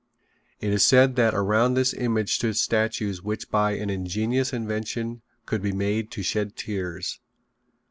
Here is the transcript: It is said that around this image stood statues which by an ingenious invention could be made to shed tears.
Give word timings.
It 0.59 0.73
is 0.73 0.83
said 0.83 1.15
that 1.17 1.35
around 1.35 1.75
this 1.75 1.93
image 1.93 2.33
stood 2.33 2.57
statues 2.57 3.21
which 3.21 3.51
by 3.51 3.73
an 3.73 3.91
ingenious 3.91 4.51
invention 4.51 5.21
could 5.45 5.61
be 5.61 5.73
made 5.73 6.09
to 6.13 6.23
shed 6.23 6.55
tears. 6.55 7.19